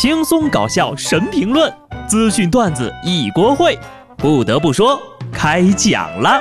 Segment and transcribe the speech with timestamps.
[0.00, 3.76] 轻松搞笑神评论，资讯段子一锅烩。
[4.16, 4.96] 不得不说，
[5.32, 6.40] 开讲了。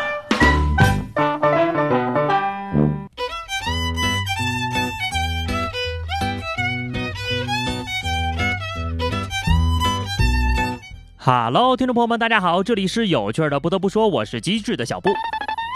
[11.17, 13.60] Hello，听众朋友们，大家好，这里是有趣的。
[13.60, 15.10] 不得不说，我是机智的小布。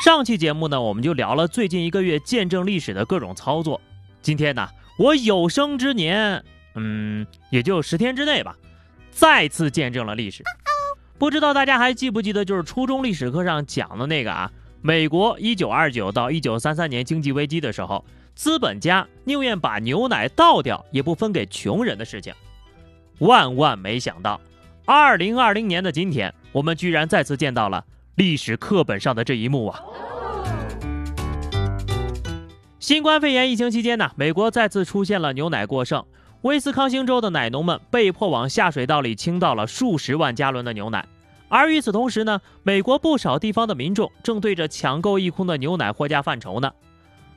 [0.06, 3.82] 上期节目呢，我们就聊了最近一个月见证历史的各种操作。
[4.22, 4.68] 今天呢，
[5.00, 6.44] 我有生之年，
[6.76, 8.56] 嗯，也就十天之内吧，
[9.12, 10.44] 再次见证了历史。
[11.18, 18.04] 不知道大家还记不记得，就是初中历史课上讲的那个啊，美国一九二九到一九三三年经济危机的时候，
[18.34, 22.34] 资本家宁愿把牛奶倒掉，也不分给穷人的事情。
[23.20, 24.42] 万万没想到。
[24.84, 29.80] 二零二零年的今天，我们居然再次见到了历史课本上的这一幕啊！
[32.80, 36.04] 新冠肺炎疫情期间呢，美国再次出现了牛奶过剩，
[36.42, 41.08] 威斯康星州的奶农们被迫往下水道里倾倒了数十万加仑的牛奶。
[41.50, 46.72] 而与此同时呢，美国不少地方的民众正对着抢购一空的牛奶货架犯愁呢。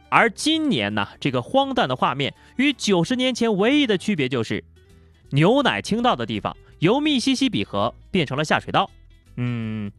[0.09, 4.63] 而今年呢，这个荒诞的画面与九十年前唯一的区别就是，
[5.31, 6.57] 牛奶倾倒的地方。
[6.79, 8.91] 由密西西比河变成了下水道，
[9.37, 9.91] 嗯，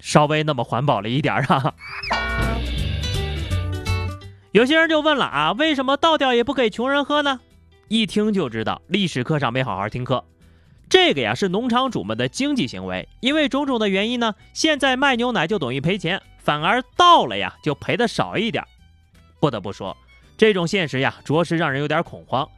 [0.00, 1.74] 稍微那么环保了一点儿哈。
[4.52, 7.40] 有些人就问了啊，为什么倒掉也不给穷人喝呢？
[7.88, 10.24] 一听就知道历史课上没好好听课。
[10.88, 18.64] 这个呀是农场主们的经济行为，因为种种的原因呢，现在卖牛奶就等于赔钱，反而倒了呀就赔的少一点。
[19.40, 19.96] 不得不说，
[20.36, 22.48] 这种现实呀，着实让人有点恐慌。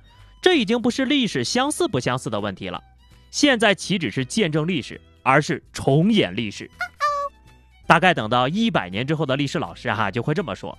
[0.40, 2.82] 这已经不是历史相似不相似的问题了。
[3.30, 6.70] 现在岂止是见证历史，而是重演历史。
[7.86, 10.78] 大概等到一百年之后的历史老师哈就会这么说：“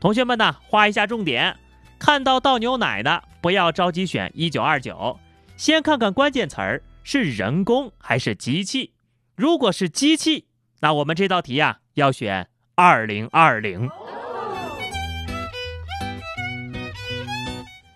[0.00, 1.56] 同学们呢，画一下重点，
[1.98, 5.18] 看到倒牛奶的不要着急选一九二九，
[5.56, 8.92] 先看看关键词儿是人工还是机器。
[9.36, 10.46] 如果是机器，
[10.80, 13.88] 那我们这道题呀要选二零二零。”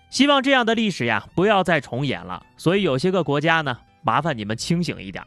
[0.09, 2.43] 希望这样的历史呀不要再重演了。
[2.57, 5.23] 所以有些个国家呢，麻烦你们清醒一点。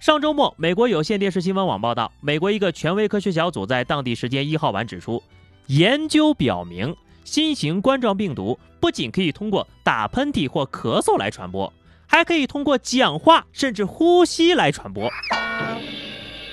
[0.00, 5.22] 上周末，美国有线电视新闻网报道，美国一个权威科学小组在当地时间一号晚指出，
[5.68, 6.94] 研究表明，
[7.26, 11.70] 新型冠状病毒不仅可以通过打喷嚏或咳嗽来传播，
[12.06, 15.10] 还可以通过讲话甚至呼吸来传播。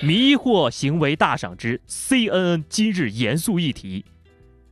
[0.02, 4.04] 迷惑行为大赏之 CNN 今日严肃议题：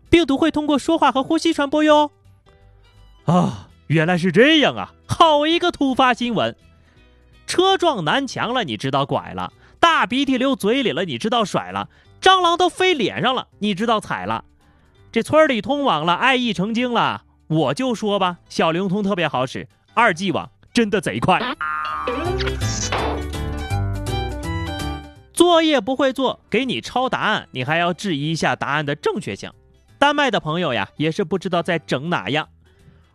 [0.10, 2.10] 病毒会通过说话和呼吸传播哟。
[3.26, 4.94] 啊，原来是这样啊！
[5.08, 6.56] 好一个突发新闻！
[7.46, 11.88] 车撞南墙了，你知道拐了；大鼻涕流嘴里了，你知道甩了；
[12.20, 14.46] 蟑螂都飞脸上了，你知道踩了。
[15.12, 17.24] 这村里通网了，爱意成精了。
[17.48, 21.42] 我就说吧，小灵通特别好使，二 G 网真的贼快。
[25.34, 29.52] 作业不会做，给你抄答案，你还要质疑一下答案的正确性。
[30.00, 32.48] 丹麦的朋友呀，也是不知道在整哪样。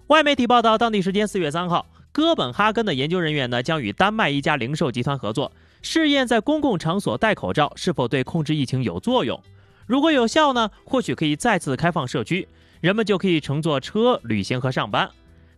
[0.08, 9.42] 外媒体报道，当地时间四月三号，哥本哈根的研究人员呢将与丹麦一家零售集团合作，试验在公共场所戴口罩是否对控制疫情有作用。
[9.86, 12.48] 如果有效呢，或许可以再次开放社区，
[12.80, 15.08] 人们就可以乘坐车旅行和上班。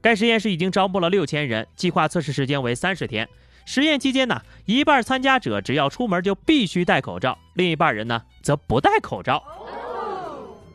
[0.00, 3.28] 该实验室已经招募了六千人，计划测试时间为三十天。
[3.64, 9.42] 实验期间呢，一半参加者只要出门就必须戴口罩，另一半人呢则不戴口罩。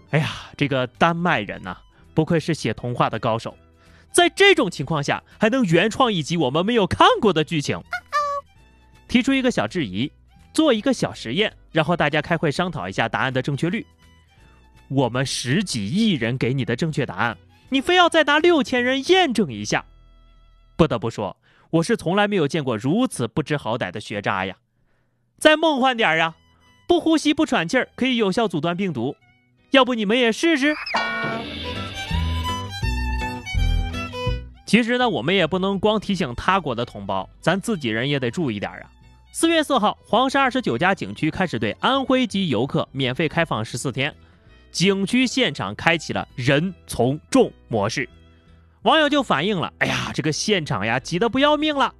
[0.10, 1.78] 哎呀，这个丹麦人呐，
[2.14, 3.56] 不愧是写童话的高手。
[4.12, 7.82] 在这种情况下，还能原创一集我们没有看过的剧情？
[9.08, 10.12] 提出一个小质疑，
[10.54, 13.86] 做一个小实验，然后大家开会商讨一下答案的正确率。
[14.90, 17.38] 我们十几亿人给你的正确答案，
[17.70, 19.84] 你非要再拿六千人验证一下？
[20.76, 21.36] 不得不说，
[21.72, 24.56] 我是从来没有见过如此不知好歹的学渣呀！
[25.40, 26.36] 再梦幻点呀，
[26.88, 29.16] 不呼吸不喘气儿可以有效阻断病毒，
[29.72, 30.76] 要不你们也试试？
[34.66, 38.90] 其实呢，我们也不能光提醒他国的同胞，咱自己人也得注意点啊。
[39.36, 44.14] 四月四号，黄山二十九家景区开始对安徽籍游客免费开放十四天，
[44.72, 48.08] 景区现场开启了人从众模式，
[48.84, 51.96] 网友就反映了：哎呀，这个现场呀挤得不要命了。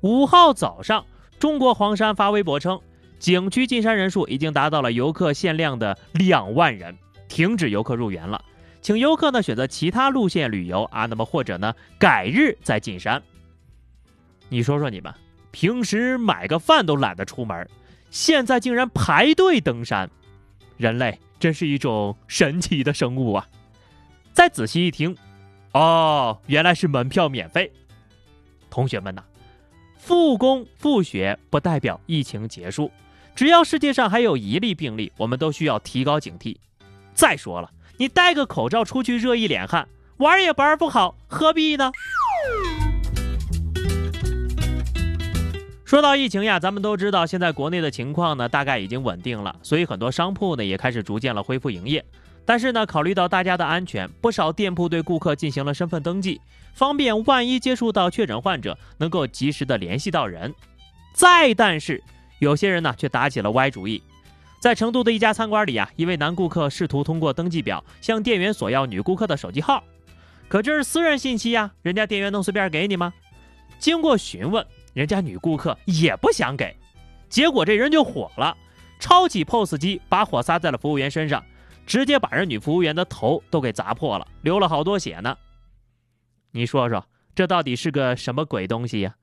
[0.00, 1.06] 五号早上，
[1.38, 2.80] 中国黄山发微博称，
[3.20, 6.98] 景区进山人数已经达到了游客限量的两万人，
[7.28, 8.44] 停止游客入园了。
[8.82, 13.22] 请游客呢选择其他路线旅游啊，那么或者呢改日再进山。
[14.48, 15.14] 你说说你们，
[15.54, 17.70] 平时买个饭都懒得出门，
[18.10, 20.10] 现在竟然排队登山，
[20.76, 23.46] 人类真是一种神奇的生物啊！
[24.32, 25.16] 再仔细一听，
[25.70, 27.72] 哦，原来是门票免费。
[28.68, 29.22] 同学们呐，
[29.96, 32.90] 复工复学不代表疫情结束，
[33.36, 36.56] 只要世界上还有一例病例，我们都需要提高警惕。
[37.14, 41.92] 再说了，你戴个口罩出去热一脸汗，玩也玩不好，何必呢？
[45.84, 52.02] 说到疫情呀，咱们都知道，现在国内的情况呢，大概已经稳定了，所以很多商铺呢也开始逐渐了恢复营业。
[52.46, 56.40] 但是呢，考虑到大家的安全，不少店铺对顾客进行了身份登记，
[56.72, 60.54] 方便万一接触到确诊患者，能够及时的联系到人。
[61.12, 62.02] 再但是，
[62.38, 64.02] 有些人呢却打起了歪主意。
[64.58, 69.84] 在成都的一家餐馆里啊，一位男顾客试图通过登记表向店员索要女顾客的手机号，
[70.48, 73.12] 可这是私人信息呀，人家店员能随便给你吗？
[73.78, 74.66] 经过询问。
[74.94, 76.74] 人家女顾客也不想给，
[77.28, 78.56] 结果这人就火了，
[78.98, 81.44] 抄起 POS 机，把火撒在了服务员身上，
[81.84, 85.36] 直接把人女服务员的头都给砸破了，流了好多血呢。
[86.52, 87.04] 你说说，
[87.34, 89.16] 这到底是个什么鬼东西呀？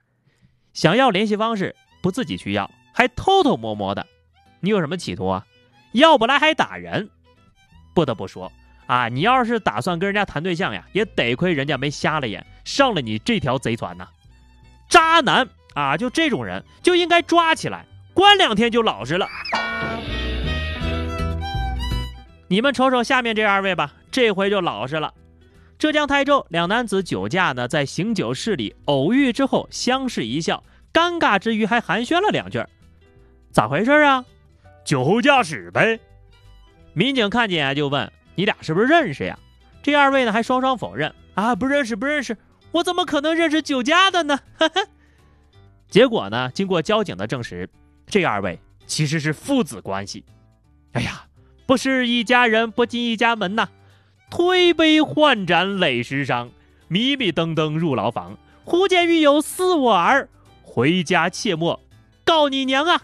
[0.73, 4.05] 想要联系方式不自己去要，还偷偷摸摸的，
[4.59, 5.47] 你有什么企图啊？
[5.93, 7.09] 要不来还打人？
[7.93, 8.51] 不得不说
[8.87, 14.07] 啊，你要是打算跟人家谈对象呀，也得亏人家没瞎了眼，上了你这条贼船呐，
[14.89, 15.47] 渣男！
[15.73, 19.27] 啊，就这种人就应该抓起来，关两天就老实了。
[22.47, 25.13] 你们瞅瞅下面这二位吧，这回就老实了。
[25.79, 30.63] 浙江台州两男子酒驾呢，在醒酒室里偶遇之后相视一笑，
[30.93, 32.63] 尴尬之余还寒暄了两句。
[33.51, 34.25] 咋回事啊？
[34.83, 35.99] 酒后驾驶呗。
[36.93, 39.39] 民警看见就问：“你俩是不是认识呀？”
[39.81, 42.37] 这二位呢还双双否认：“啊，不认识，不认识，
[42.73, 44.81] 我怎么可能认识酒驾的呢？”哈哈。
[45.91, 46.49] 结果呢？
[46.53, 47.69] 经过交警的证实，
[48.07, 48.57] 这二位
[48.87, 50.23] 其实是父子关系。
[50.93, 51.25] 哎呀，
[51.67, 53.67] 不是一家人不进一家门呐！
[54.29, 56.49] 推杯换盏累十伤，
[56.87, 58.37] 迷迷瞪瞪入牢房。
[58.63, 60.29] 忽见狱友撕我儿，
[60.63, 61.77] 回家切莫
[62.23, 63.01] 告你娘啊！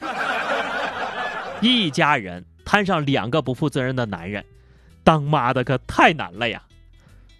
[1.62, 4.44] 一家人摊上两个不负责任的男人，
[5.02, 6.62] 当妈的可太难了呀！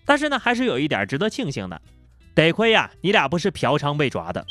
[0.06, 1.82] 但是呢，还是有一点值得庆幸的，
[2.34, 4.46] 得亏呀，你俩不是嫖娼被抓的。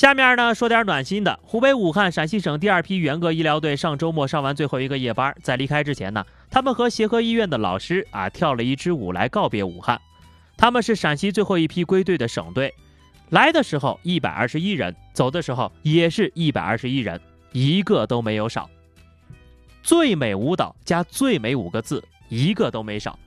[0.00, 1.38] 下面呢，说点暖心的。
[1.42, 10.00] 湖北武汉陕西省第二批援鄂医疗队上周末上完最后一个夜班，在离开之前呢，他们和协和医院的老师啊跳了一支舞来告别武汉。
[10.56, 12.72] 他们是陕西最后一批归队的省队，
[13.28, 17.20] 来的时候一百二十一人，走的时候也是一百二十一人，
[17.52, 18.70] 一个都没有少。
[19.82, 23.18] 最美舞蹈加最美五个字，一个都没少，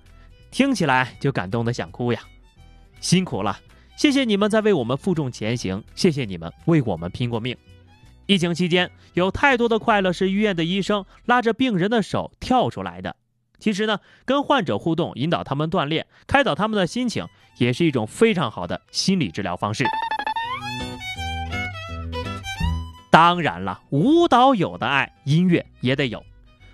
[0.49, 2.19] 听起来就感动的想哭呀！
[2.99, 3.59] 辛苦了。
[4.03, 7.55] 谢谢你们在为我们负重前行，谢谢你们为我们拼过命。
[8.25, 13.15] 疫情期间，有太多的快乐是医院的医生拉着病人的手跳出来的。
[13.59, 17.25] 其实呢，跟患者互动，引导他们锻炼，开导他们的心情，
[17.59, 19.85] 也是一种非常好的心理治疗方式。
[23.09, 26.21] 当然了，舞蹈有的爱，音乐也得有。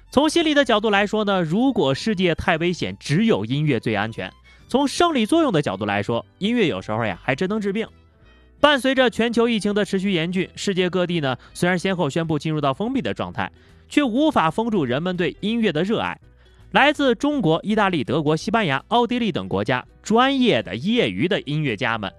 [0.10, 4.34] 从心理的角度来说呢，如果世界太危险，只有音乐最安全。
[4.70, 7.88] 从生理作用的角度来说，音乐有时候呀还真能治病。
[8.60, 13.52] 伴随着全球疫情的持续严峻，世界各地呢虽然先后宣布进入到封闭的状态，
[13.90, 16.22] 却无法封住人们对音乐的热爱。
[16.70, 22.14] 来自中国、意大利、德国、西班牙、奥地利等国家专业的、业余的音乐家们，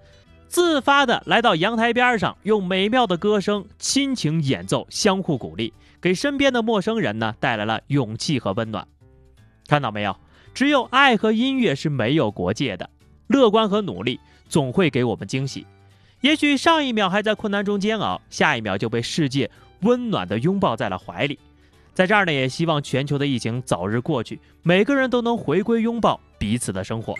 [0.49, 8.85] 自发的来到阳台边上，用美妙的歌声、亲情演奏，相互鼓励，给身边的陌生人呢带来了勇气和温暖。
[9.69, 10.17] 看到没有？
[10.53, 12.89] 只有爱和音乐是没有国界的，
[13.27, 15.65] 乐观和努力总会给我们惊喜。
[16.19, 19.49] 也许上一秒还在困难中煎熬，下一秒就被世界
[19.81, 21.39] 温暖的拥抱在了怀里。
[21.93, 27.15] 在这儿呢，也希望全球的疫情早日过去，每个人都能回归拥抱彼此的生活。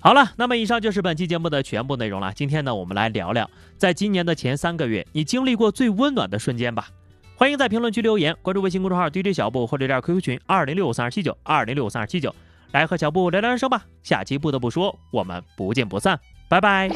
[0.00, 2.32] 好了，那么以上就是本期节目的全部内容了。
[2.34, 6.88] 今天呢，我们来聊聊，在今年的前三个月，你经历过最温暖的瞬间吧。
[7.42, 12.32] 欢迎在评论区留言，关注微信公众号 DJ 小布或者加 QQ 群二零六五三二七九二零六五三二七九，
[12.70, 13.82] 来和小布聊聊人生吧。
[14.04, 16.88] 下期不得不说，我们不见不散，拜拜。